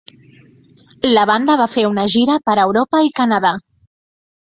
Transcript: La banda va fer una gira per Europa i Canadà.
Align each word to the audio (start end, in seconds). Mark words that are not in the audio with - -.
La 1.09 1.27
banda 1.31 1.59
va 1.63 1.69
fer 1.75 1.85
una 1.91 2.07
gira 2.17 2.41
per 2.49 2.59
Europa 2.65 3.07
i 3.11 3.15
Canadà. 3.23 3.57